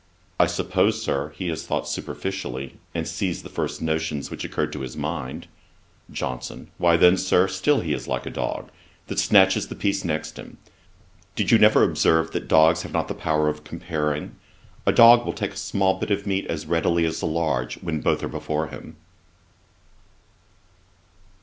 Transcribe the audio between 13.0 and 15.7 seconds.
the power of comparing? A dog will take a